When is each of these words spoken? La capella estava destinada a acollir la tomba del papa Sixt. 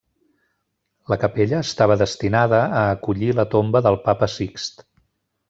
La 1.13 1.17
capella 1.23 1.59
estava 1.65 1.97
destinada 2.03 2.63
a 2.79 2.81
acollir 2.95 3.31
la 3.41 3.47
tomba 3.53 3.83
del 3.89 4.01
papa 4.09 4.33
Sixt. 4.39 4.85